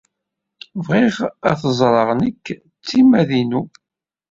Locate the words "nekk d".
2.19-2.61